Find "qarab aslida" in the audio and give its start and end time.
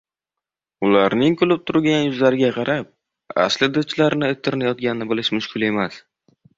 2.57-3.87